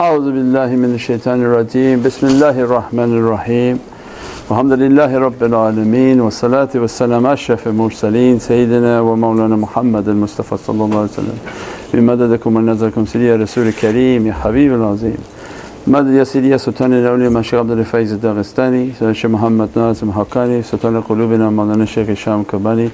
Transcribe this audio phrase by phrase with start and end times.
[0.00, 2.02] أعوذ بالله من الشيطان الرجيم.
[2.02, 3.78] بسم الله الرحمن الرحيم.
[4.50, 11.14] الحمد لله رب العالمين والصلاة والسلام أشرف المرسلين سيدنا ومولانا محمد المصطفى صلى الله عليه
[11.16, 11.38] وسلم.
[11.94, 15.20] بمددكم ونظركم سيدي يا رسول الكريم يا حبيب العظيم.
[15.86, 21.00] مدد يا سيدي يا سلطان الأولياء مشيخ عبد الفايز الداغستاني الشيخ محمد ناظم حقاني سلطان
[21.00, 22.88] قلوبنا مولانا الشيخ هشام كباني.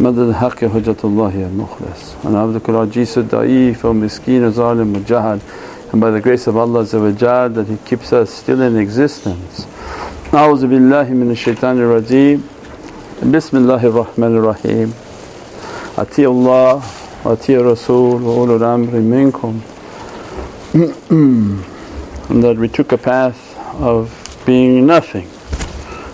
[0.00, 2.02] مدد الحق حجة الله المخلص.
[2.26, 5.38] أنا عبدك العجيز الضعيف ومسكين ظالم وجهل
[5.92, 9.66] and by the grace of Allah that He keeps us still in existence.
[10.32, 12.40] A'udhu billahi minash shaitanir rajeem
[13.20, 14.94] Bismillahir Rahmanir Rahim
[15.98, 16.82] Ati Allah
[17.22, 19.60] wa ati Rasul wa ulul amri minkum.
[22.30, 25.28] And that we took a path of being nothing.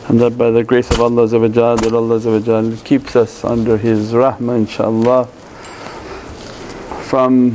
[0.08, 5.28] And that by the grace of Allah that Allah keeps us under His rahmah inshaAllah
[7.04, 7.52] from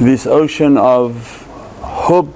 [0.00, 1.46] this ocean of
[1.80, 2.32] hub,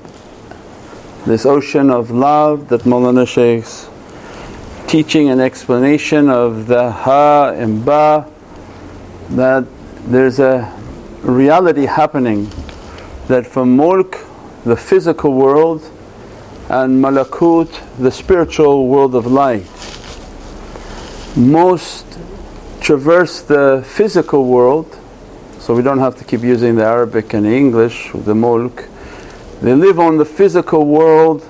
[1.26, 3.88] this ocean of love that Mawlana Shaykh's
[4.90, 8.26] teaching and explanation of the ha and ba
[9.30, 9.66] that
[10.06, 10.74] there's a
[11.22, 12.48] reality happening
[13.28, 14.18] that from mulk
[14.64, 15.82] the physical world
[16.70, 17.68] and malakut
[17.98, 19.66] the spiritual world of light.
[21.36, 22.06] Most
[22.80, 24.99] traverse the physical world
[25.60, 28.88] so we don't have to keep using the Arabic and English, the mulk.
[29.60, 31.46] They live on the physical world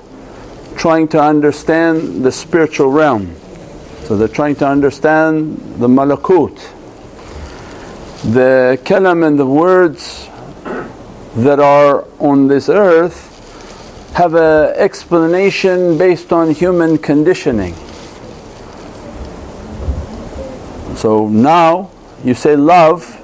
[0.75, 3.33] trying to understand the spiritual realm.
[4.03, 6.57] So they're trying to understand the malakut.
[8.33, 10.27] The kalam and the words
[11.37, 13.29] that are on this earth
[14.13, 17.75] have an explanation based on human conditioning.
[20.97, 21.91] So now
[22.25, 23.20] you say love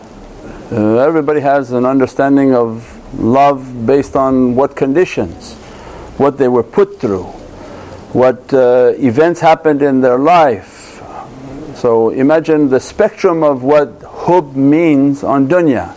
[0.72, 5.54] uh, everybody has an understanding of love based on what conditions,
[6.18, 7.24] what they were put through,
[8.12, 11.02] what uh, events happened in their life.
[11.76, 15.94] So imagine the spectrum of what hub means on dunya.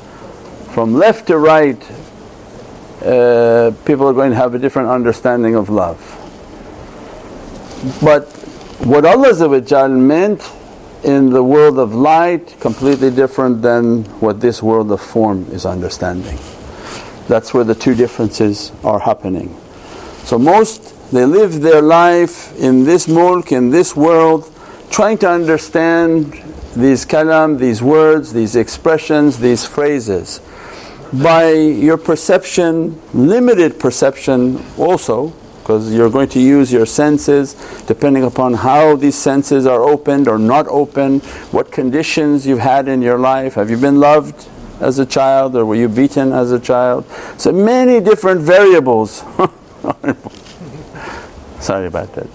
[0.69, 1.83] From left to right,
[3.03, 5.99] uh, people are going to have a different understanding of love.
[8.03, 8.29] But
[8.85, 10.43] what Allah meant
[11.05, 16.39] in the world of light completely different than what this world of form is understanding.
[17.29, 19.57] That's where the two differences are happening.
[20.25, 24.53] So most they live their life in this mulk, in this world,
[24.91, 26.33] trying to understand
[26.77, 30.41] these kalam, these words, these expressions, these phrases.
[31.13, 37.55] By your perception, limited perception also, because you're going to use your senses
[37.87, 41.21] depending upon how these senses are opened or not open,
[41.53, 43.55] what conditions you've had in your life.
[43.55, 44.49] Have you been loved
[44.81, 47.05] as a child or were you beaten as a child?
[47.37, 49.19] So many different variables.
[51.61, 52.27] Sorry about that.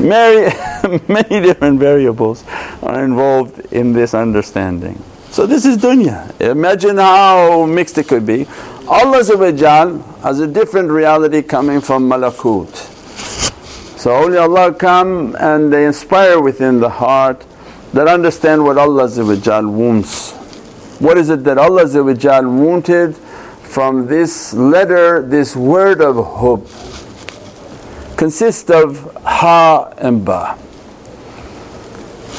[0.00, 2.44] Many, many different variables
[2.82, 5.02] are involved in this understanding.
[5.30, 6.38] So this is dunya.
[6.40, 8.46] Imagine how mixed it could be.
[8.88, 9.18] Allah
[10.22, 12.68] has a different reality coming from malakut.
[13.96, 17.44] So awliyaullah come and they inspire within the heart
[17.92, 19.08] that understand what Allah
[19.68, 20.32] wants.
[20.98, 21.86] What is it that Allah
[22.48, 26.66] wanted from this letter, this word of hub?
[28.16, 30.58] Consists of ha and ba.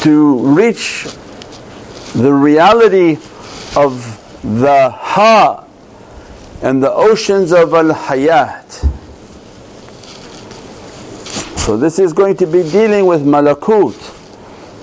[0.01, 1.07] To reach
[2.13, 3.13] the reality
[3.77, 5.63] of the ha
[6.63, 8.71] and the oceans of al hayat.
[11.59, 13.99] So, this is going to be dealing with malakut.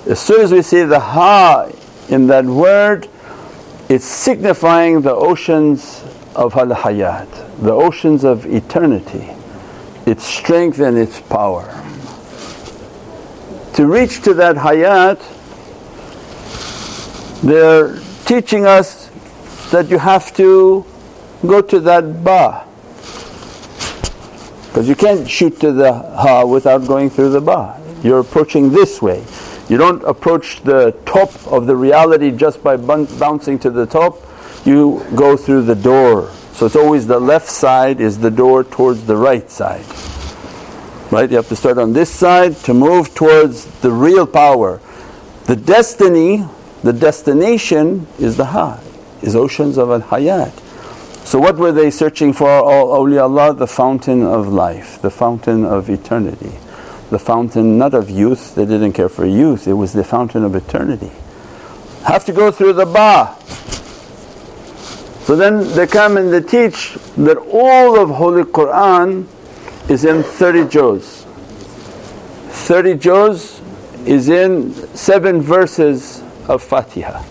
[0.07, 1.71] As soon as we see the ha
[2.11, 3.09] in that word,
[3.89, 6.05] it's signifying the oceans
[6.37, 9.31] of al hayat, the oceans of eternity,
[10.05, 11.65] its strength and its power.
[13.75, 15.19] To reach to that hayat,
[17.43, 19.09] they're teaching us
[19.71, 20.85] that you have to
[21.47, 22.67] go to that ba.
[24.69, 27.81] Because you can't shoot to the ha without going through the ba.
[28.03, 29.25] You're approaching this way.
[29.69, 34.19] You don't approach the top of the reality just by bouncing to the top,
[34.65, 36.31] you go through the door.
[36.53, 39.85] So it's always the left side is the door towards the right side.
[41.13, 41.31] Right?
[41.31, 44.81] You have to start on this side to move towards the real power.
[45.45, 46.45] The destiny
[46.83, 48.81] the destination is the Ha,
[49.21, 50.53] is oceans of al hayat.
[51.25, 52.49] So what were they searching for?
[52.49, 56.53] All awliyaullah, the fountain of life, the fountain of eternity.
[57.11, 60.55] The fountain not of youth, they didn't care for youth, it was the fountain of
[60.55, 61.11] eternity.
[62.05, 63.37] Have to go through the Ba.
[65.25, 69.29] So then they come and they teach that all of Holy Qur'an
[69.89, 71.25] is in 30 juz.
[72.49, 73.61] 30 juz
[74.07, 77.23] is in 7 verses of Fatiha.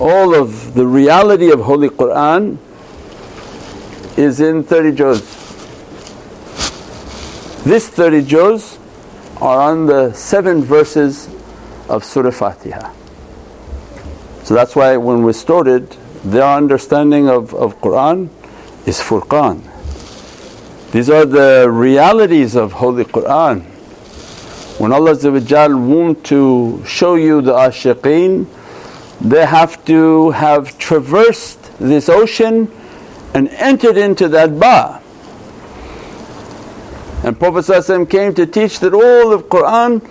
[0.00, 2.58] All of the reality of Holy Qur'an
[4.16, 5.20] is in 30 juz.
[7.64, 8.78] This 30 juz
[9.40, 11.28] are on the 7 verses
[11.88, 12.92] of Surah Fatiha.
[14.44, 15.90] So that's why when we started
[16.24, 18.30] their understanding of, of Qur'an
[18.86, 19.62] is Furqan.
[20.92, 23.60] These are the realities of Holy Qur'an.
[24.78, 25.16] When Allah
[25.76, 28.46] want to show you the ashiqeen,
[29.20, 32.70] they have to have traversed this ocean
[33.34, 35.02] and entered into that ba.
[37.24, 40.02] And Prophet came to teach that all of Qur'an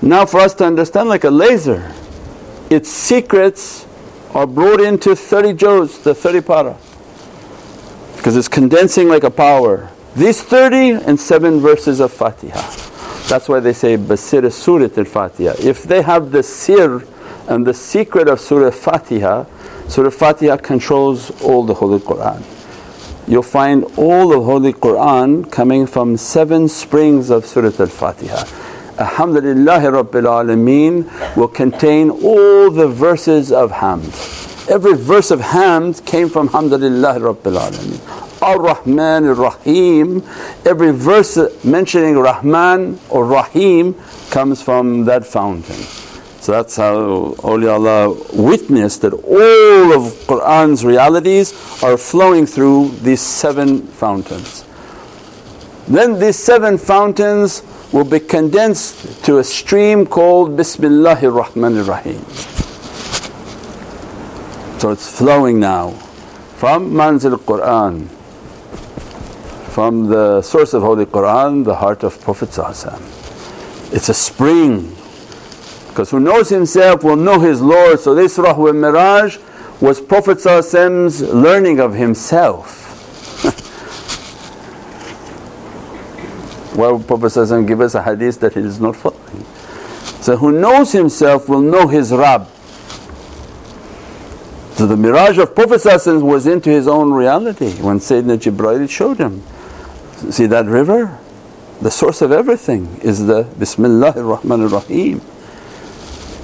[0.00, 1.92] now for us to understand like a laser,
[2.70, 3.86] its secrets
[4.32, 6.76] are brought into 30 juz, the 30 para
[8.24, 9.90] because it's condensing like a power.
[10.16, 12.58] These 30 and 7 verses of Fatiha.
[13.28, 15.56] That's why they say Basir Surat al Fatiha.
[15.58, 17.00] If they have the sir
[17.48, 19.44] and the secret of Surah Fatiha,
[19.88, 22.42] Surah Fatiha controls all the Holy Qur'an.
[23.26, 28.44] You'll find all the Holy Qur'an coming from seven springs of Surah Al Fatiha.
[28.96, 34.70] Alhamdulillahi Rabbil Alameen will contain all the verses of Hamd.
[34.70, 38.42] Every verse of Hamd came from Alhamdulillahi Rabbil Alameen.
[38.42, 40.22] Ar-Rahman Ar-Rahim,
[40.66, 43.94] every verse mentioning Rahman or Rahim
[44.30, 46.03] comes from that fountain.
[46.44, 53.86] So that's how awliyaullah witnessed that all of Qur'an's realities are flowing through these seven
[53.86, 54.62] fountains.
[55.88, 57.62] Then these seven fountains
[57.94, 62.22] will be condensed to a stream called Bismillahir Rahmanir Rahim.
[64.80, 65.92] So it's flowing now
[66.60, 68.08] from Manzil Qur'an
[69.72, 72.50] from the source of Holy Qur'an, the heart of Prophet
[73.94, 74.94] It's a spring
[75.94, 78.00] because who knows himself will know his Lord.
[78.00, 79.40] So this Isra Miraj
[79.80, 80.44] was Prophet
[81.32, 82.80] learning of himself.
[86.74, 89.44] Why would Prophet give us a hadith that he is not following?
[90.20, 92.48] So who knows himself will know his Rabb.
[94.72, 99.44] So the Miraj of Prophet was into his own reality when Sayyidina Jibreel showed him.
[100.32, 101.20] See that river?
[101.80, 105.20] The source of everything is the Bismillahir Rahmanir Rahim.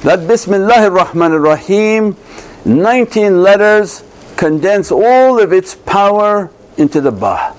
[0.03, 2.17] That Bismillahir Rahmanir Rahim,
[2.65, 4.03] 19 letters
[4.37, 7.55] condense all of its power into the Ba.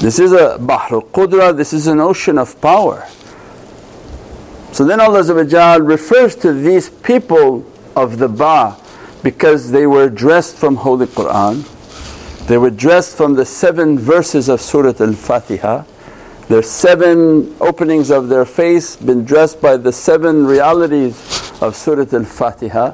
[0.00, 3.06] This is a Bahr al-Qudra, this is an ocean of power.
[4.72, 7.66] So then Allah refers to these people
[7.96, 8.76] of the Ba
[9.22, 11.64] because they were dressed from Holy Qur'an
[12.48, 15.84] they were dressed from the seven verses of Surah Al-Fatiha.
[16.48, 21.12] Their seven openings of their face been dressed by the seven realities
[21.60, 22.92] of Surah Al-Fatiha.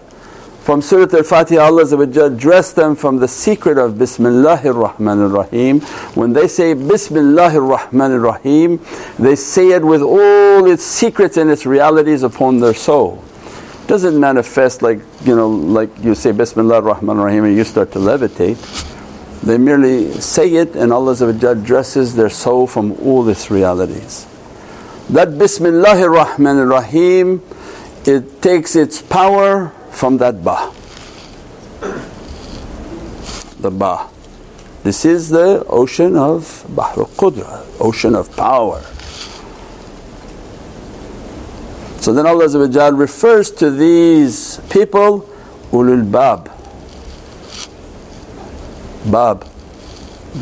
[0.65, 5.83] From Surah Al-Fatiha Allah dressed them from the secret of Bismillahir Rahmanir Rahim.
[6.17, 8.81] When they say Bismillahir Rahmanir Rahim,
[9.21, 13.23] they say it with all its secrets and its realities upon their soul.
[13.87, 18.01] Doesn't manifest like you know, like you say Bismillahir Rahmanir Rahim and you start to
[18.01, 18.91] levitate.
[19.45, 21.15] They merely say it and Allah
[21.55, 24.27] dresses their soul from all its realities.
[25.11, 27.43] That Bismillahir Rahmanir Rahim,
[28.07, 30.73] it takes its power from that Ba.
[33.61, 34.09] The Ba.
[34.83, 38.81] This is the ocean of Bahr al-Qudra, ocean of power.
[42.01, 42.49] So then Allah
[42.93, 45.29] refers to these people,
[45.71, 46.54] ulul bab,
[49.05, 49.47] Bab.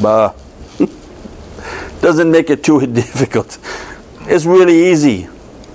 [0.00, 0.34] Ba.
[2.00, 3.58] Doesn't make it too difficult.
[4.22, 5.28] It's really easy.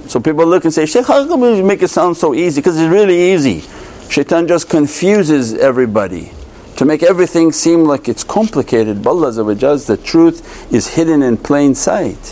[0.08, 2.62] So people look and say, Shaykh, how come you make it sound so easy?
[2.62, 3.63] Because it's really easy.
[4.10, 6.32] Shaitan just confuses everybody
[6.77, 9.03] to make everything seem like it's complicated.
[9.03, 12.29] But Allah the truth is hidden in plain sight.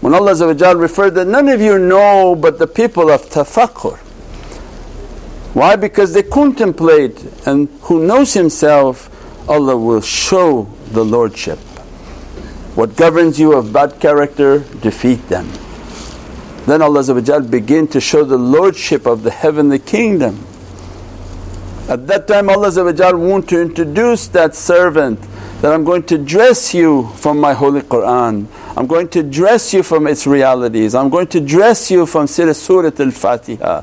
[0.00, 3.98] When Allah referred that none of you know but the people of tafakkur.
[5.54, 5.76] Why?
[5.76, 9.10] Because they contemplate and who knows himself
[9.48, 11.58] Allah will show the lordship.
[12.74, 15.48] What governs you of bad character, defeat them.
[16.66, 20.46] Then Allah begin to show the lordship of the heavenly kingdom.
[21.88, 22.72] At that time Allah
[23.16, 25.20] want to introduce that servant
[25.60, 29.82] that I'm going to dress you from my holy Qur'an, I'm going to dress you
[29.82, 33.82] from its realities, I'm going to dress you from Surah Al-Fatiha.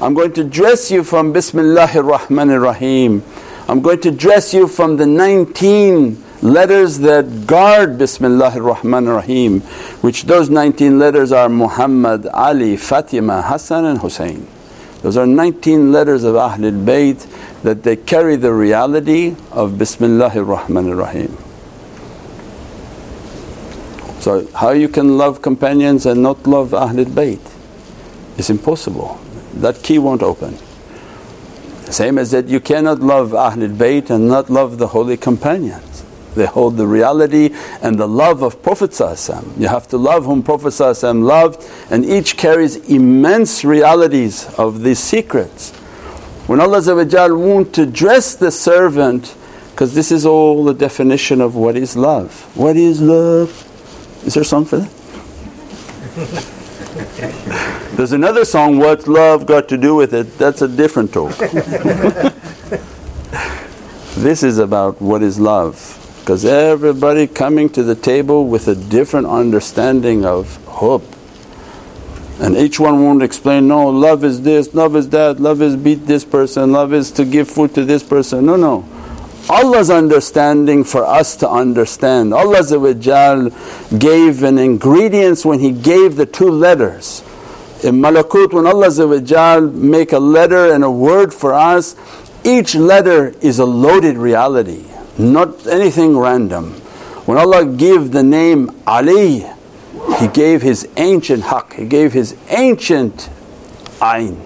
[0.00, 3.22] I'm going to dress you from Bismillahir Rahmanir Rahim.
[3.66, 9.60] I'm going to dress you from the 19 letters that guard Bismillahir Rahmanir Rahim,
[10.02, 14.46] which those 19 letters are Muhammad, Ali, Fatima, Hassan, and Hussein.
[15.00, 17.26] Those are 19 letters of Ahlul Bayt
[17.62, 21.36] that they carry the reality of Bismillahir Rahmanir Rahim.
[24.20, 27.40] So, how you can love companions and not love Ahlul Bayt?
[28.36, 29.18] It's impossible.
[29.54, 30.58] That key won't open.
[31.94, 36.04] Same as that you cannot love Ahlul Bayt and not love the holy companions.
[36.34, 38.98] They hold the reality and the love of Prophet
[39.56, 40.76] You have to love whom Prophet
[41.14, 45.70] loved and each carries immense realities of these secrets.
[46.48, 46.82] When Allah
[47.38, 49.36] want to dress the servant
[49.70, 52.56] because this is all the definition of what is love.
[52.56, 53.50] What is love?
[54.26, 56.54] Is there a song for that?
[57.96, 60.36] There's another song, What's Love Got to Do with It?
[60.36, 61.36] That's a different talk.
[64.16, 69.26] this is about what is love because everybody coming to the table with a different
[69.26, 71.04] understanding of hope.
[72.40, 76.06] And each one won't explain, no, love is this, love is that, love is beat
[76.06, 78.46] this person, love is to give food to this person.
[78.46, 78.88] No, no.
[79.48, 82.32] Allah's understanding for us to understand.
[82.32, 83.50] Allah
[83.98, 87.22] gave an ingredients when He gave the two letters.
[87.82, 91.94] In Malakut when Allah make a letter and a word for us,
[92.42, 94.84] each letter is a loaded reality,
[95.18, 96.72] not anything random.
[97.26, 99.46] When Allah gave the name Ali,
[100.18, 103.28] He gave His ancient haqq, He gave His ancient
[104.00, 104.40] ayn.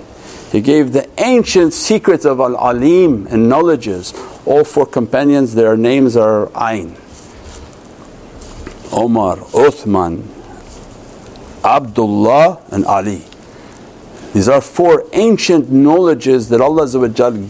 [0.51, 4.15] He gave the ancient secrets of Al Alim and knowledges.
[4.49, 6.97] All four companions, their names are Ain.
[8.91, 10.27] Omar, Uthman,
[11.63, 13.25] Abdullah, and Ali.
[14.33, 16.89] These are four ancient knowledges that Allah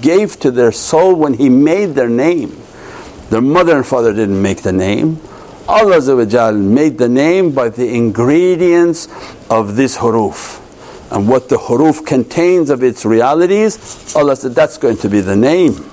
[0.01, 2.61] gave to their soul when He made their name.
[3.31, 5.21] Their mother and father didn't make the name.
[5.69, 9.07] Allah made the name by the ingredients
[9.49, 10.59] of this huruf
[11.13, 15.37] and what the huruf contains of its realities, Allah said that's going to be the
[15.37, 15.89] name.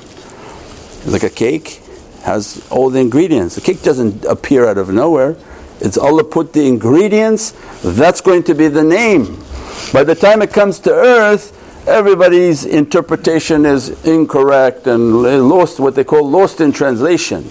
[1.05, 1.81] Like a cake
[2.24, 3.55] has all the ingredients.
[3.55, 5.38] The cake doesn't appear out of nowhere.
[5.79, 9.43] It's Allah put the ingredients, that's going to be the name.
[9.91, 11.51] By the time it comes to earth,
[11.88, 17.43] everybody's interpretation is incorrect and lost, what they call lost in translation.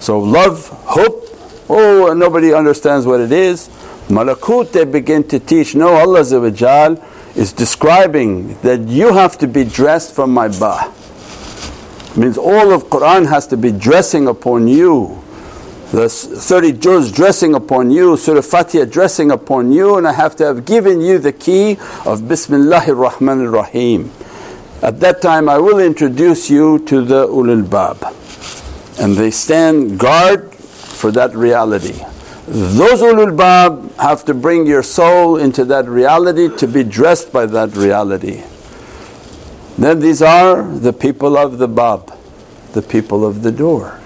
[0.00, 1.24] So, love, hope,
[1.68, 3.68] oh, nobody understands what it is.
[4.08, 10.14] Malakut they begin to teach, no Allah is describing that you have to be dressed
[10.14, 10.92] from my ba.
[12.16, 15.20] Means all of Qur'an has to be dressing upon you.
[15.90, 20.44] The 30 juz dressing upon you, Surah Fatiha dressing upon you and I have to
[20.44, 21.72] have given you the key
[22.04, 24.10] of Bismillahir Rahmanir Rahim.
[24.82, 28.02] At that time I will introduce you to the ulul bab
[29.00, 31.98] and they stand guard for that reality.
[32.46, 37.46] Those ulul bab have to bring your soul into that reality to be dressed by
[37.46, 38.42] that reality.
[39.76, 42.16] Then these are the people of the bab,
[42.72, 43.98] the people of the door,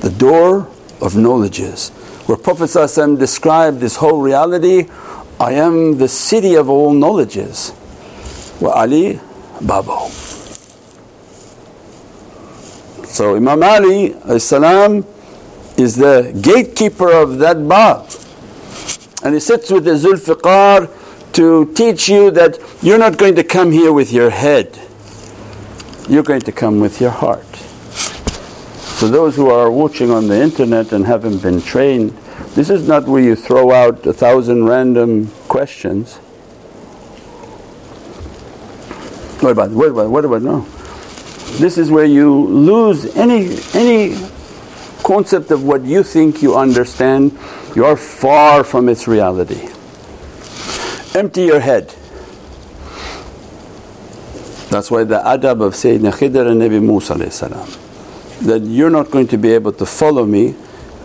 [0.00, 0.68] the door
[1.00, 1.90] of knowledges.
[2.26, 2.70] Where Prophet
[3.18, 4.88] described this whole reality,
[5.38, 7.72] I am the city of all knowledges.
[8.60, 9.20] Wa Ali
[9.60, 10.08] Babo.
[13.04, 15.04] So Imam Ali salam
[15.76, 18.10] is the gatekeeper of that bab.
[19.22, 20.88] And he sits with the Zulfiqar
[21.34, 24.78] to teach you that you're not going to come here with your head,
[26.08, 27.46] you're going to come with your heart.
[28.96, 32.10] So those who are watching on the internet and haven't been trained,
[32.54, 36.16] this is not where you throw out a thousand random questions.
[39.42, 40.60] What about, what about, what about, no.
[41.58, 44.16] This is where you lose any, any
[45.02, 47.38] concept of what you think you understand,
[47.74, 49.68] you are far from its reality.
[51.14, 51.94] Empty your head.
[54.70, 57.68] That's why the adab of Sayyidina Khidr and Nabi Musa salam,
[58.42, 60.54] that you're not going to be able to follow me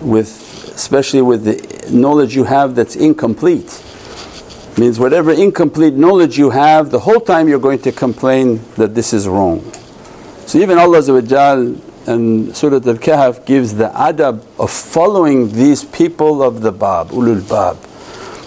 [0.02, 3.84] with especially with the knowledge you have that's incomplete.
[4.78, 9.14] Means whatever incomplete knowledge you have the whole time you're going to complain that this
[9.14, 9.62] is wrong.
[10.48, 11.00] So even Allah
[12.08, 17.78] and Surah Al-Kahf gives the adab of following these people of the Bab, ulul Bab.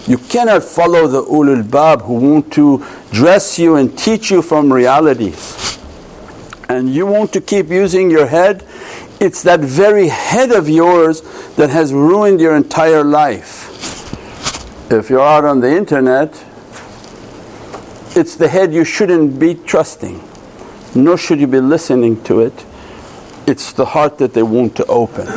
[0.07, 4.71] You cannot follow the ulul Bab who want to dress you and teach you from
[4.71, 5.79] realities.
[6.69, 8.65] And you want to keep using your head,
[9.19, 11.21] it's that very head of yours
[11.55, 13.71] that has ruined your entire life.
[14.91, 16.43] If you're out on the internet
[18.15, 20.23] it's the head you shouldn't be trusting,
[20.95, 22.65] nor should you be listening to it.
[23.45, 25.27] It's the heart that they want to open.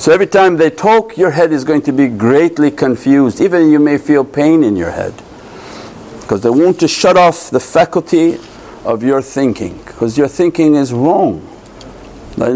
[0.00, 3.78] So every time they talk, your head is going to be greatly confused, even you
[3.78, 5.12] may feel pain in your head.
[6.22, 8.38] Because they want to shut off the faculty
[8.86, 11.46] of your thinking, because your thinking is wrong.
[12.38, 12.48] I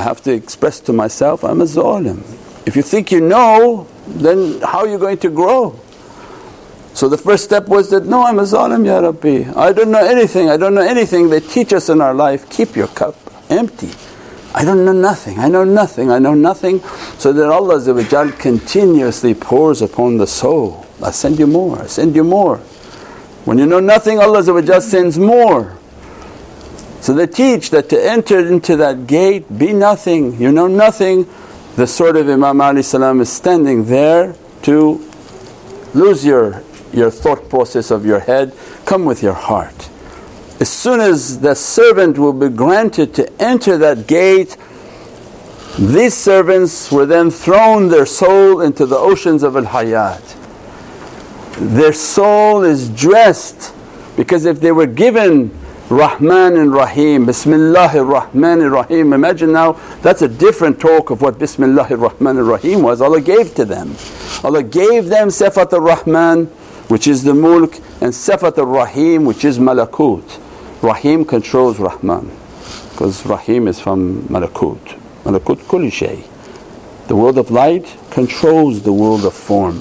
[0.00, 2.18] have to express to myself, I'm a zalim.
[2.66, 5.78] If you think you know, then how are you going to grow?
[6.94, 9.52] So the first step was that, no, I'm a zalim, Ya Rabbi.
[9.54, 11.30] I don't know anything, I don't know anything.
[11.30, 13.21] They teach us in our life, keep your cup
[13.52, 13.90] empty.
[14.54, 16.80] I don't know nothing, I know nothing, I know nothing.
[17.18, 17.80] So that Allah
[18.32, 20.86] continuously pours upon the soul.
[21.02, 22.58] I send you more, I send you more.
[23.44, 25.78] When you know nothing, Allah sends more.
[27.00, 31.26] So they teach that to enter into that gate, be nothing, you know nothing.
[31.74, 35.04] The sword of Imam Ali salam is standing there to
[35.94, 38.54] lose your, your thought process of your head,
[38.84, 39.88] come with your heart.
[40.60, 44.56] As soon as the servant will be granted to enter that gate,
[45.78, 50.38] these servants were then thrown their soul into the oceans of al hayat.
[51.56, 53.74] Their soul is dressed
[54.16, 55.50] because if they were given
[55.92, 59.12] Rahman and Rahim, Bismillahir Rahmanir Rahim.
[59.12, 63.02] Imagine now that's a different talk of what Bismillahir Rahmanir Rahim was.
[63.02, 63.94] Allah gave to them.
[64.42, 66.46] Allah gave them Sifat al Rahman,
[66.88, 70.40] which is the mulk, and Sifat al Rahim, which is malakut.
[70.82, 72.36] Rahim controls Rahman
[72.90, 74.98] because Rahim is from Malakut.
[75.22, 76.24] Malakut kulli shay.
[77.06, 79.76] The world of light controls the world of form.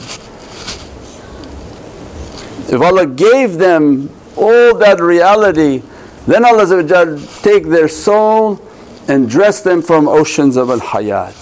[2.72, 5.82] If Allah gave them all that reality,
[6.28, 8.62] then Allah take their soul
[9.08, 11.34] and dress them from oceans of al hayat.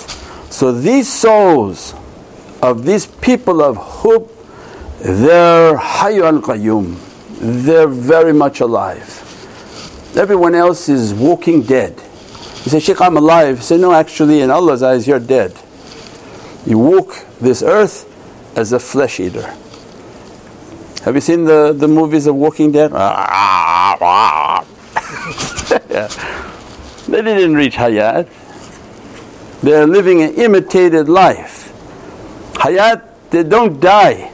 [0.50, 1.94] So these souls
[2.62, 4.30] of these people of Hub,
[5.02, 6.98] they're Hayy al Qayyum,
[7.40, 9.26] they're very much alive.
[10.16, 11.96] Everyone else is walking dead.
[12.66, 13.64] You say, Shaykh, I'm alive.
[13.64, 15.54] Say, no, actually, in Allah's eyes, you're dead.
[16.66, 18.06] You walk this earth
[18.58, 19.56] as a flesh eater.
[21.04, 22.92] Have you seen the, the movies of Walking Dead?
[27.08, 28.28] they didn't reach Hayat.
[29.62, 31.72] They're living an imitated life.
[32.56, 34.34] Hayat, they don't die.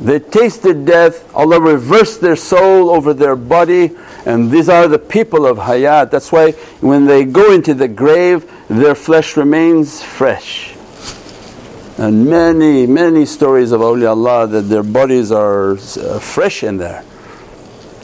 [0.00, 5.44] They tasted death, Allah reversed their soul over their body and these are the people
[5.44, 6.10] of hayat.
[6.10, 10.76] That's why when they go into the grave their flesh remains fresh.
[11.96, 17.02] And many, many stories of awliyaullah that their bodies are uh, fresh in there.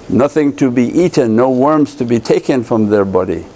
[0.09, 3.47] Nothing to be eaten, no worms to be taken from their body.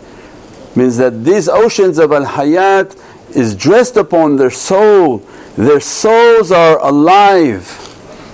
[0.77, 2.97] Means that these oceans of al hayat
[3.35, 5.19] is dressed upon their soul,
[5.57, 7.88] their souls are alive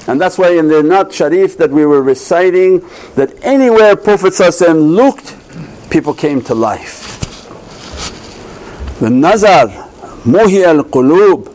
[0.06, 2.80] and that's why in the Naat Sharif that we were reciting,
[3.14, 5.36] that anywhere Prophet looked,
[5.90, 7.20] people came to life.
[9.00, 9.68] The Nazar,
[10.24, 11.50] Muhi al Qulub,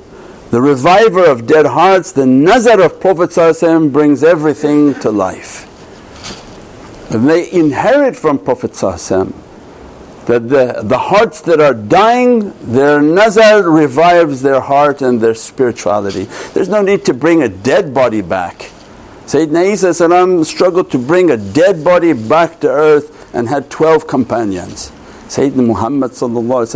[0.49, 5.67] the reviver of dead hearts, the Nazar of Prophet brings everything to life.
[7.12, 8.73] And they inherit from Prophet
[10.29, 16.25] that the, the hearts that are dying, their nazar revives their heart and their spirituality.
[16.53, 18.69] There's no need to bring a dead body back.
[19.25, 19.91] Sayyidina Isa
[20.45, 24.91] struggled to bring a dead body back to earth and had 12 companions.
[25.29, 26.11] Sayyidina Muhammad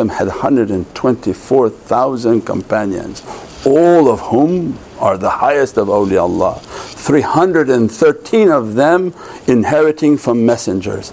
[0.09, 3.21] had 124,000 companions,
[3.67, 6.59] all of whom are the highest of awliyaullah.
[6.59, 9.13] 313 of them
[9.45, 11.11] inheriting from messengers,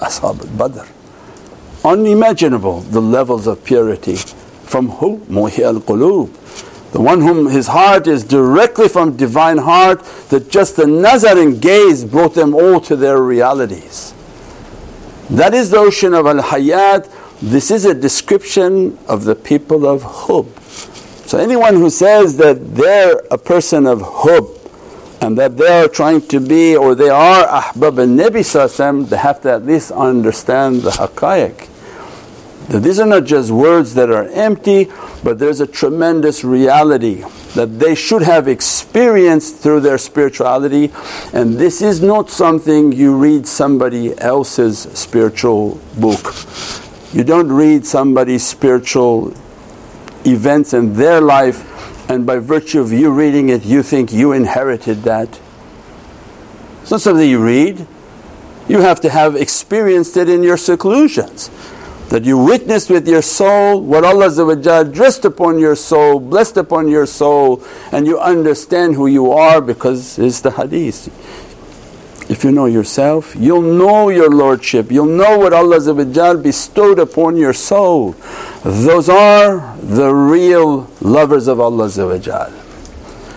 [0.00, 0.97] Ashab al-Badr
[1.84, 4.16] unimaginable the levels of purity.
[4.16, 5.18] From who?
[5.28, 6.30] Muhi al qulub.
[6.92, 11.60] The one whom his heart is directly from divine heart, that just the nazar and
[11.60, 14.14] gaze brought them all to their realities.
[15.30, 17.10] That is the ocean of al hayat.
[17.40, 20.58] This is a description of the people of Hub.
[21.28, 24.57] So anyone who says that they're a person of Hub
[25.20, 29.52] and that they are trying to be or they are ahbab al-Nabi they have to
[29.52, 31.68] at least understand the haqqaiq.
[32.68, 34.90] That these are not just words that are empty,
[35.24, 40.92] but there's a tremendous reality that they should have experienced through their spirituality.
[41.32, 46.34] And this is not something you read somebody else's spiritual book.
[47.12, 49.32] You don't read somebody's spiritual
[50.26, 55.02] events in their life, and by virtue of you reading it, you think you inherited
[55.02, 55.40] that.
[56.82, 57.86] It's not something you read,
[58.66, 61.50] you have to have experienced it in your seclusions.
[62.08, 64.30] That you witnessed with your soul what Allah
[64.90, 70.18] dressed upon your soul, blessed upon your soul, and you understand who you are because
[70.18, 71.12] it's the hadith.
[72.29, 77.53] If you know yourself, you'll know your Lordship, you'll know what Allah bestowed upon your
[77.53, 78.15] soul.
[78.63, 81.89] Those are the real lovers of Allah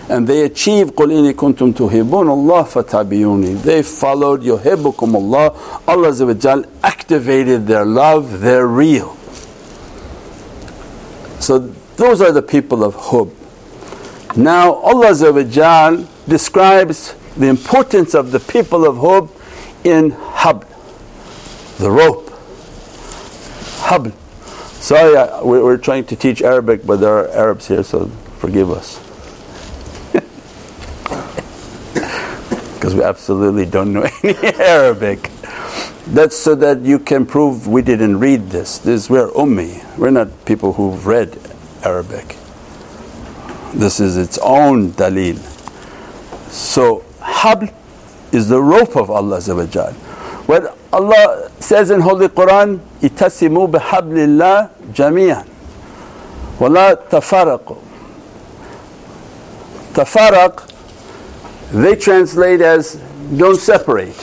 [0.09, 5.53] and they achieve قُلْ إِنِ كُنْتُمْ تُحِبُّونَ اللَّهَ فَتَابِعُونِ They followed يُحِبُّكُمُ Allah,
[5.85, 9.17] Allah activated their love, they're real.
[11.41, 11.59] So
[11.97, 13.31] those are the people of Hub.
[14.37, 15.13] Now Allah
[16.27, 19.30] describes the importance of the people of Hub
[19.84, 20.66] in Hab,
[21.78, 22.30] the rope.
[23.80, 24.14] Hab.
[24.80, 25.14] Sorry,
[25.44, 28.06] we're trying to teach Arabic, but there are Arabs here, so
[28.38, 28.98] forgive us.
[32.74, 35.30] because we absolutely don't know any Arabic.
[36.08, 38.78] That's so that you can prove we didn't read this.
[38.78, 39.96] This we're ummi.
[39.96, 41.38] We're not people who've read
[41.84, 42.36] Arabic.
[43.72, 45.38] This is its own dalil.
[46.50, 47.73] So habl
[48.31, 55.47] is the rope of Allah What Allah says in Holy Quran, itasimu bihablillah jami'an.
[56.59, 57.75] ولا تفرقوا
[59.93, 60.63] تفرق
[61.71, 62.95] they translate as
[63.35, 64.15] don't separate.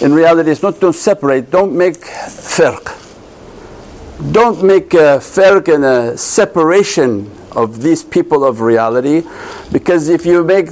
[0.00, 3.00] In reality, it's not don't separate, don't make firq.
[4.32, 9.22] Don't make a firq and a separation of these people of reality
[9.70, 10.70] because if you make,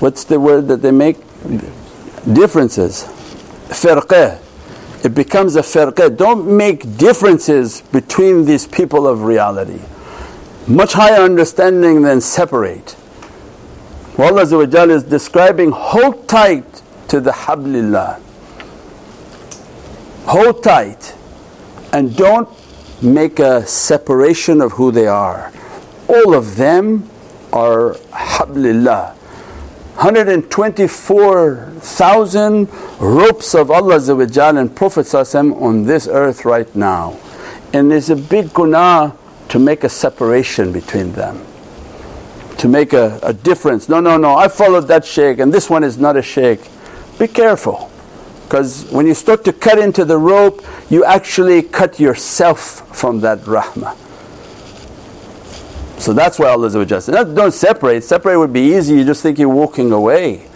[0.00, 1.18] what's the word that they make?
[2.32, 3.04] Differences.
[3.68, 4.40] Firqah.
[5.04, 6.16] It becomes a firqah.
[6.16, 9.80] Don't make differences between these people of reality.
[10.66, 12.96] Much higher understanding than separate.
[14.18, 18.20] Allah is describing hold tight to the hablillah.
[20.26, 21.14] Hold tight
[21.92, 22.48] and don't
[23.02, 25.50] make a separation of who they are.
[26.08, 27.08] All of them
[27.52, 29.16] are hablillah.
[30.00, 32.68] 124,000
[33.00, 37.18] ropes of Allah and Prophet on this earth right now.
[37.74, 39.14] And there's a big gunnah
[39.50, 41.44] to make a separation between them
[42.60, 43.88] to make a, a difference.
[43.88, 46.60] No, no, no, I followed that shaykh and this one is not a shaykh.
[47.18, 47.90] Be careful
[48.44, 53.38] because when you start to cut into the rope, you actually cut yourself from that
[53.40, 53.96] rahmah.
[56.00, 58.02] So that's why Allah said, don't separate.
[58.02, 60.48] Separate would be easy, you just think you're walking away.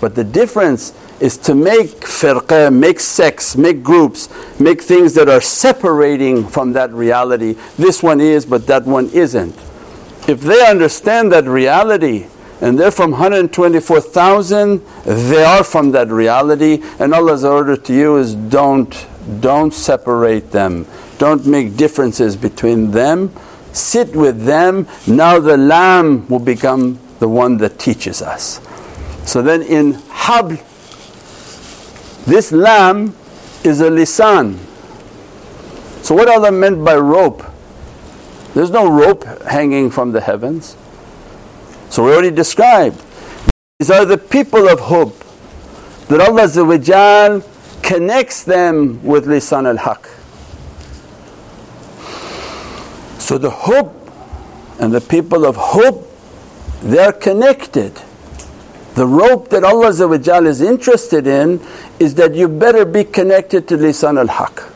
[0.00, 4.28] But the difference is to make firqah, make sects, make groups,
[4.60, 7.56] make things that are separating from that reality.
[7.76, 9.56] This one is, but that one isn't
[10.28, 12.26] if they understand that reality
[12.60, 18.34] and they're from 124,000, they are from that reality and Allah's order to you is
[18.34, 19.06] don't,
[19.40, 23.32] don't separate them, don't make differences between them,
[23.72, 28.60] sit with them, now the lamb will become the one that teaches us.
[29.24, 30.58] So then in habl,
[32.24, 33.14] this lamb
[33.64, 34.58] is a lisan.
[36.02, 37.44] So what Allah meant by rope?
[38.54, 40.76] There's no rope hanging from the heavens.
[41.90, 43.02] So we already described.
[43.78, 45.12] These are the people of Hub
[46.08, 47.42] that Allah
[47.82, 50.08] connects them with lisan al-haq.
[53.28, 54.10] So the hope
[54.80, 56.10] and the people of hope,
[56.82, 57.92] they are connected.
[58.94, 61.60] The rope that Allah is interested in
[61.98, 64.72] is that you better be connected to lisan al-haq.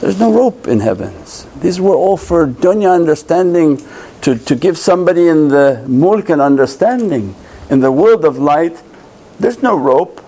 [0.00, 1.48] There's no rope in heavens.
[1.60, 3.82] These were all for dunya understanding,
[4.20, 7.34] to, to give somebody in the mulk an understanding.
[7.68, 8.80] In the world of light,
[9.40, 10.24] there's no rope.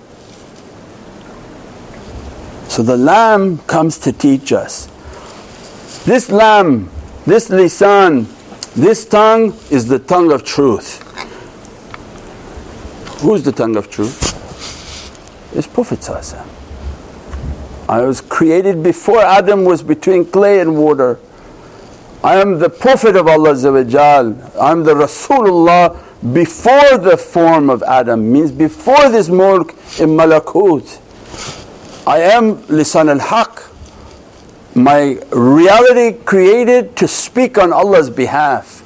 [2.66, 4.88] So the lamb comes to teach us.
[6.04, 6.90] This lamb,
[7.26, 8.26] this lisan,
[8.74, 11.00] this tongue is the tongue of truth.
[13.20, 14.32] Who's the tongue of truth?
[15.56, 16.08] It's Prophet
[17.88, 21.18] I was created before Adam was between clay and water.
[22.22, 25.96] I am the Prophet of Allah I am the Rasulullah
[26.32, 31.00] before the form of Adam, means before this mulk in malakut.
[32.06, 33.73] I am lisan al-haq,
[34.74, 38.80] my reality created to speak on Allah's behalf.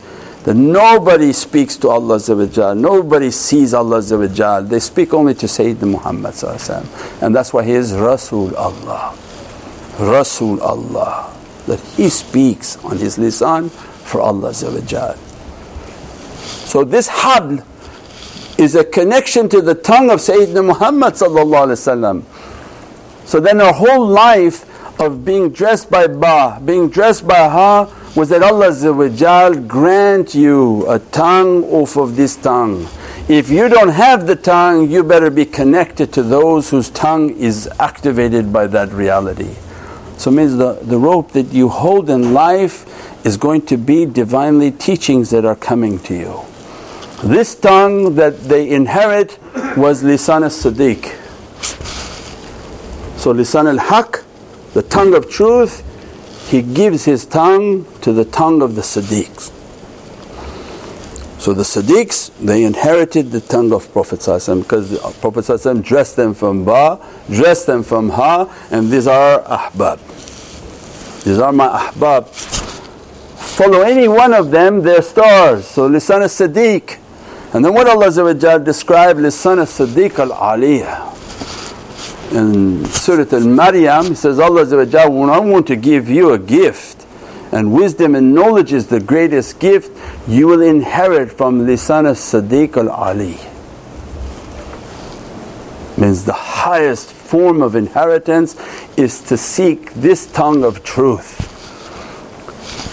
[0.45, 2.21] That nobody speaks to Allah
[2.75, 4.01] nobody sees Allah
[4.63, 6.35] they speak only to Sayyidina Muhammad
[7.23, 9.15] and that's why he is Rasul Allah.
[9.99, 11.35] Rasul Allah.
[11.67, 14.75] That he speaks on his lisan for Allah So
[16.85, 17.65] this habl
[18.59, 21.17] is a connection to the tongue of Sayyidina Muhammad
[23.27, 24.65] So then our whole life
[24.99, 30.99] of being dressed by Ba, being dressed by Ha was that Allah grant you a
[30.99, 32.89] tongue off of this tongue.
[33.29, 37.69] If you don't have the tongue, you better be connected to those whose tongue is
[37.79, 39.55] activated by that reality.
[40.17, 44.73] So means the, the rope that you hold in life is going to be Divinely
[44.73, 46.41] teachings that are coming to you.
[47.23, 49.39] This tongue that they inherit
[49.77, 51.05] was lisan al-Siddiq.
[53.19, 54.25] So lisan al-Haq,
[54.75, 55.85] the tongue of truth,
[56.51, 59.53] he gives his tongue to the tongue of the Siddiqs.
[61.39, 66.99] So the Siddiqs, they inherited the tongue of Prophet because Prophet dressed them from Ba,
[67.31, 70.01] dressed them from Ha, and these are Ahbab.
[71.25, 72.27] These are my Ahbab.
[72.29, 75.67] Follow any one of them, they're stars.
[75.67, 76.99] So Lisan al Siddiq.
[77.53, 81.08] And then what Allah described Lisan al Siddiq al Aliyah.
[82.31, 84.67] In Surah Al Maryam, He says, Allah
[85.11, 87.07] when I want to give you a gift,
[87.53, 89.97] and wisdom and knowledge is the greatest gift,
[90.29, 93.39] you will inherit from lisan as-Siddiq al-Ali.
[95.97, 98.57] Means the highest form of inheritance
[98.97, 101.39] is to seek this tongue of truth.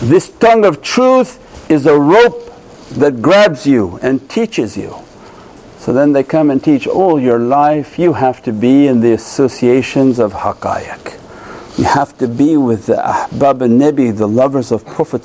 [0.01, 2.53] This tongue of truth is a rope
[2.91, 5.04] that grabs you and teaches you.
[5.85, 9.11] So then they come and teach all your life you have to be in the
[9.11, 11.77] associations of haqqaiq.
[11.77, 15.21] You have to be with the ahbab and nabi, the lovers of Prophet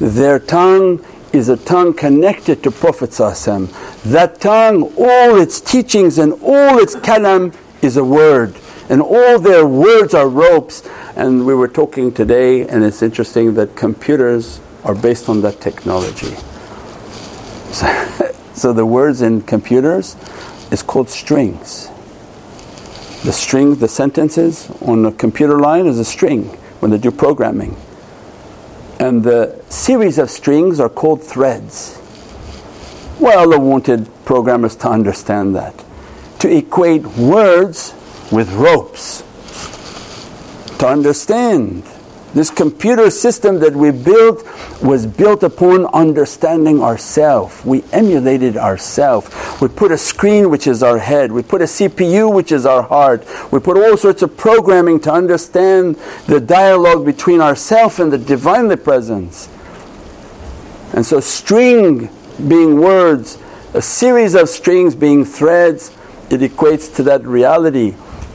[0.00, 1.04] Their tongue
[1.34, 7.54] is a tongue connected to Prophet That tongue, all its teachings and all its kalam
[7.82, 8.56] is a word
[8.88, 10.88] and all their words are ropes.
[11.14, 16.36] And we were talking today and it's interesting that computers are based on that technology.
[17.70, 18.14] So,
[18.58, 20.16] so the words in computers
[20.70, 21.88] is called strings.
[23.24, 26.44] The string, the sentences on a computer line is a string
[26.80, 27.76] when they do programming.
[29.00, 31.96] And the series of strings are called threads.
[33.18, 35.84] Why Allah wanted programmers to understand that.
[36.40, 37.92] To equate words
[38.30, 39.22] with ropes.
[40.78, 41.84] To understand
[42.34, 44.44] this computer system that we built
[44.82, 47.64] was built upon understanding ourself.
[47.64, 49.60] We emulated ourself.
[49.62, 52.82] We put a screen which is our head, we put a CPU which is our
[52.82, 58.18] heart, we put all sorts of programming to understand the dialogue between ourself and the
[58.18, 59.48] Divinely Presence.
[60.92, 62.10] And so string
[62.46, 63.38] being words,
[63.74, 65.96] a series of strings being threads,
[66.30, 67.94] it equates to that reality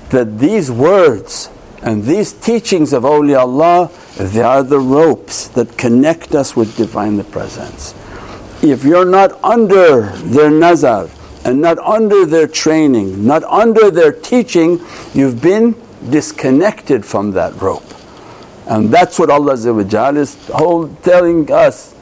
[0.09, 1.49] that these words
[1.83, 3.91] and these teachings of awliyaullah,
[4.31, 7.93] they are the ropes that connect us with Divinely Presence.
[8.61, 11.09] If you're not under their nazar
[11.43, 14.79] and not under their training, not under their teaching,
[15.13, 15.75] you've been
[16.09, 17.83] disconnected from that rope.
[18.65, 21.95] And that's what Allah is telling us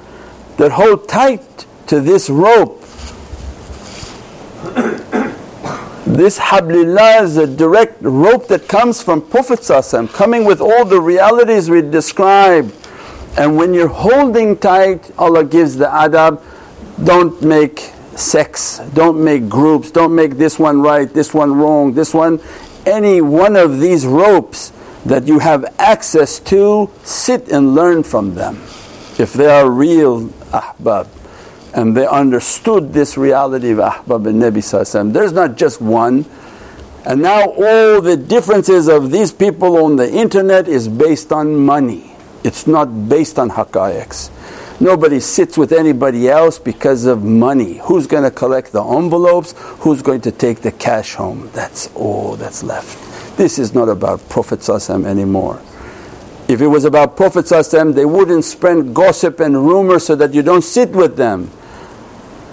[0.57, 2.83] that hold tight to this rope
[6.11, 9.61] This hablillah is a direct rope that comes from Prophet
[10.11, 12.75] coming with all the realities we described.
[13.37, 16.43] And when you're holding tight, Allah gives the adab,
[17.01, 22.13] don't make sects, don't make groups, don't make this one right, this one wrong, this
[22.13, 22.41] one.
[22.85, 24.73] Any one of these ropes
[25.05, 28.55] that you have access to, sit and learn from them
[29.17, 31.20] if they are real ahbab
[31.73, 36.25] and they understood this reality of Ahbab and Nabi There's not just one.
[37.05, 42.15] And now all the differences of these people on the internet is based on money.
[42.43, 44.29] It's not based on haqqaiqs.
[44.81, 47.77] Nobody sits with anybody else because of money.
[47.83, 49.53] Who's going to collect the envelopes?
[49.81, 51.51] Who's going to take the cash home?
[51.53, 53.37] That's all that's left.
[53.37, 55.61] This is not about Prophet anymore.
[56.47, 57.45] If it was about Prophet
[57.95, 61.51] they wouldn't spread gossip and rumor so that you don't sit with them.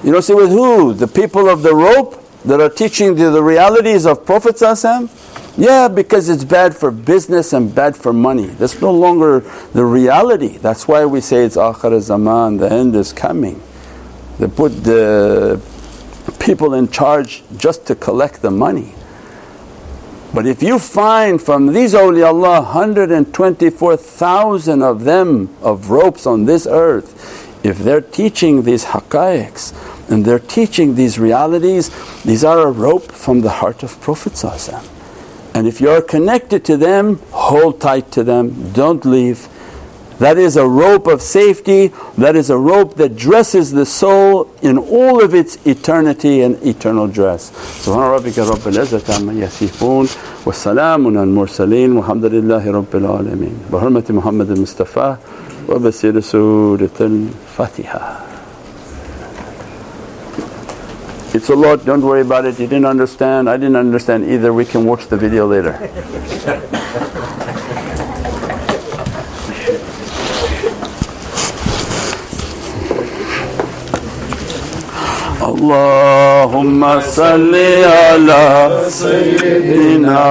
[0.04, 0.94] You know, say with who?
[0.94, 4.60] The people of the rope that are teaching the, the realities of Prophet
[5.56, 8.46] Yeah, because it's bad for business and bad for money.
[8.46, 9.40] That's no longer
[9.72, 10.56] the reality.
[10.58, 13.60] That's why we say it's akhir zaman, the end is coming.
[14.38, 15.60] They put the
[16.38, 18.94] people in charge just to collect the money.
[20.32, 27.16] But if you find from these awliyaullah 124,000 of them of ropes on this earth,
[27.64, 29.72] if they're teaching these haqqaiqs
[30.08, 31.90] and they're teaching these realities.
[32.22, 34.42] These are a rope from the heart of Prophet
[35.54, 39.48] And if you're connected to them, hold tight to them, don't leave.
[40.18, 44.76] That is a rope of safety, that is a rope that dresses the soul in
[44.76, 47.52] all of its eternity and eternal dress.
[47.84, 50.08] Subhana rabbika rabbil izzati amma yasifoon
[50.44, 53.70] wa salamun al mursaleen walhamdulillahi rabbil alameen.
[53.70, 55.20] Bi hurmati Muhammad al Mustafa
[55.68, 56.20] wa bi siri
[57.56, 58.37] Fatiha.
[61.34, 64.64] It's a lot, don't worry about it, you didn't understand, I didn't understand either, we
[64.64, 65.72] can watch the video later.
[75.48, 80.28] Allahumma salli ala Sayyidina